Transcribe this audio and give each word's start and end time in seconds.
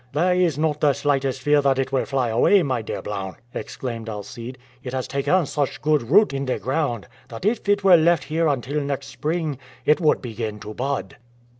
"There 0.13 0.33
is 0.33 0.57
not 0.57 0.79
the 0.81 0.93
slightest 0.93 1.43
fear 1.43 1.61
that 1.61 1.77
it 1.77 1.91
will 1.91 2.05
fly 2.05 2.29
away, 2.29 2.63
my 2.63 2.81
dear 2.81 3.03
Blount!" 3.03 3.37
exclaimed 3.53 4.09
Alcide; 4.09 4.57
"it 4.81 4.93
has 4.93 5.07
taken 5.07 5.45
such 5.45 5.79
good 5.79 6.01
root 6.09 6.33
in 6.33 6.45
the 6.45 6.57
ground, 6.57 7.05
that 7.27 7.45
if 7.45 7.69
it 7.69 7.83
were 7.83 7.97
left 7.97 8.23
here 8.23 8.47
until 8.47 8.81
next 8.81 9.09
spring 9.09 9.59
it 9.85 10.01
would 10.01 10.19
begin 10.19 10.59
to 10.61 10.73
bud." 10.73 11.17